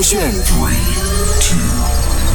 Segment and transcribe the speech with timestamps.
[0.00, 0.72] 勾选 Three,
[1.42, 1.58] two,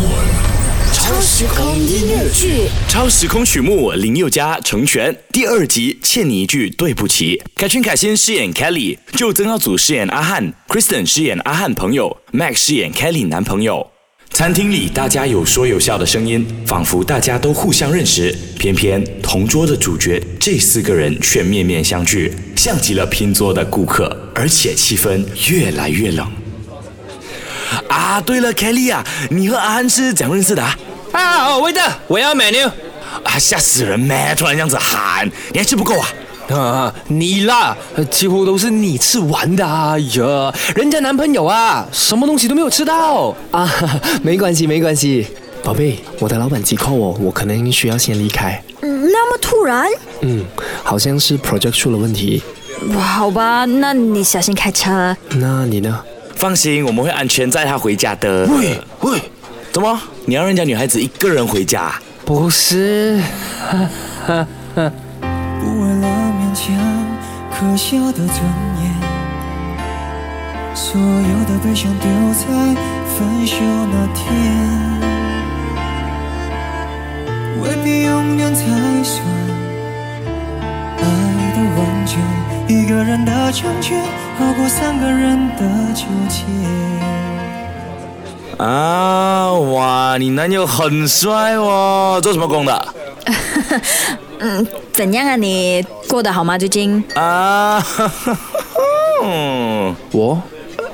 [0.00, 7.42] one 超时空音乐剧，超时空曲目林宥嘉成全第二集欠你一句对不起。
[7.56, 13.90] 凯旋凯欣饰演 Kelly，就曾耀祖饰演阿汉，Kristen 饰演阿汉朋友，Max 饰演 Kelly 男朋友。
[14.30, 18.32] 餐厅里大家有说有笑的声音，仿佛大家都互相认识。
[18.56, 26.24] 偏偏同桌的主角这四个人却面面相觑，像极了拼桌的顾客，而且气氛越来越冷。
[27.88, 30.76] 啊，对了，Kelly 啊，你和阿汉是怎样认识的啊？
[31.12, 32.70] 啊，韦德，我要 menu。
[33.24, 34.34] 啊，吓死人咩！
[34.36, 36.08] 突然这样子喊，你还吃不够啊？
[36.54, 37.76] 啊，你啦，
[38.10, 39.66] 几乎都是你吃完的。
[39.66, 43.34] 哎呀，人家男朋友啊，什么东西都没有吃到。
[43.50, 43.68] 啊，
[44.22, 45.26] 没关系，没关系，
[45.62, 48.62] 宝贝，我的老板急 call 我，我可能需要先离开。
[48.82, 49.86] 嗯，那么突然？
[50.20, 50.44] 嗯，
[50.84, 52.42] 好像是 project 出了问题。
[52.94, 55.16] 哇，好吧，那你小心开车。
[55.30, 56.00] 那你呢？
[56.38, 58.46] 放心，我们会安全载她回家的。
[58.46, 59.20] 喂喂，
[59.72, 60.00] 怎么？
[60.24, 61.92] 你要人家女孩子一个人回家？
[62.24, 63.20] 不是，
[64.24, 64.38] 不为
[65.96, 66.06] 了
[66.38, 66.76] 勉强
[67.50, 68.36] 可笑的尊
[68.80, 68.94] 严，
[70.76, 72.46] 所有的悲伤丢在
[73.18, 73.56] 分手
[73.90, 74.24] 那天，
[77.60, 78.62] 未必永远才
[79.02, 79.18] 算
[82.68, 83.98] 一个人的成全，
[84.38, 86.44] 好过三个人的纠结。
[88.62, 92.94] 啊，哇，你男友很帅哦，做什么工的？
[94.40, 95.34] 嗯，怎样啊？
[95.36, 96.58] 你过得好吗？
[96.58, 97.02] 最近？
[97.14, 97.82] 啊，
[99.24, 100.42] 嗯，我，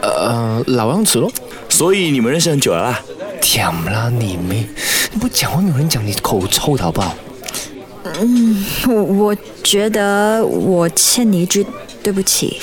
[0.01, 1.29] 呃，老样子咯。
[1.69, 3.01] 所以你们认识很久了啦？
[3.41, 4.65] 甜啦，你妹，
[5.11, 7.13] 你不讲话，没有人讲你口臭的好不好？
[8.87, 11.67] 我我觉得我欠你一句
[12.03, 12.59] 对不起。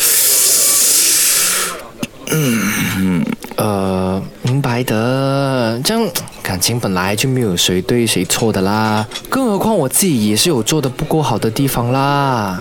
[2.34, 3.26] 嗯
[3.58, 5.80] 呃，明白的。
[5.84, 6.10] 这样
[6.42, 12.60] 感情本来就没有谁对谁错的啦，更何况我自己也是有做的不够好的地方啦。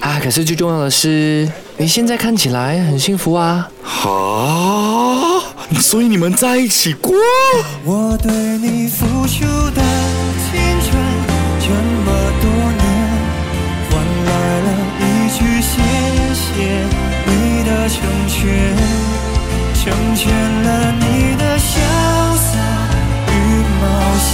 [0.00, 3.70] 啊，可是最重要的是，你现在看起来很幸福啊。
[3.82, 5.42] 啊，
[5.80, 7.14] 所以你们在一起过？
[7.84, 9.44] 我对你付出
[9.74, 9.82] 的
[15.80, 16.48] 谢谢
[17.26, 17.96] 你的成
[18.28, 18.38] 全，
[19.74, 20.30] 成全
[20.62, 21.70] 了你的潇
[22.36, 22.48] 洒
[23.26, 23.32] 与
[23.80, 23.82] 冒
[24.18, 24.28] 险，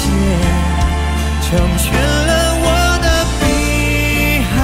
[1.42, 1.48] 成
[1.78, 2.30] 全了
[2.62, 2.66] 我
[3.02, 3.06] 的
[3.40, 3.44] 碧
[4.54, 4.56] 海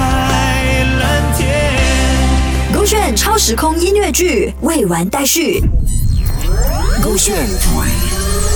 [1.00, 1.02] 蓝
[1.36, 1.40] 天。
[2.74, 5.62] 勾选超时空音乐剧未完待续。
[7.02, 7.90] 勾选 Three,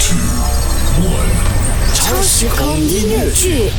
[0.00, 0.16] two,
[1.00, 1.30] one
[1.94, 3.70] 超时空音乐剧。